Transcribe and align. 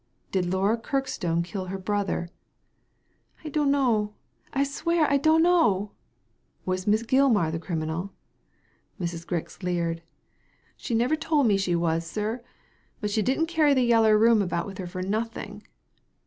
"Did 0.31 0.47
Laura 0.51 0.79
Kirkstone 0.79 1.43
kill 1.43 1.65
her 1.65 1.77
brother?"" 1.77 2.29
I 3.45 3.49
dunno; 3.49 4.15
I 4.51 4.63
swear 4.63 5.05
I 5.07 5.17
dunno." 5.17 5.91
"Was 6.65 6.87
Miss 6.87 7.03
Gilmar 7.03 7.51
the 7.51 7.59
criminal?" 7.59 8.11
Mrs. 8.99 9.27
Grix 9.27 9.61
leered 9.61 10.01
"She 10.75 10.95
never 10.95 11.15
told 11.15 11.45
me 11.45 11.55
she 11.55 11.75
was, 11.75 12.03
sir, 12.03 12.43
but 12.99 13.11
she 13.11 13.21
didn't 13.21 13.45
carry 13.45 13.75
the 13.75 13.83
Yeller 13.85 14.17
Room 14.17 14.41
about 14.41 14.65
with 14.65 14.79
her 14.79 14.87
for 14.87 15.03
nothing." 15.03 15.67